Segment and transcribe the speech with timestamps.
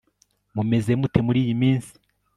[0.55, 1.93] mumeze mute muriyi minsi